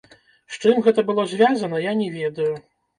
[0.55, 2.53] З чым гэта было звязана, я не ведаю.